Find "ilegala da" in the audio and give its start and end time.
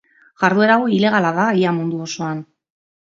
0.95-1.45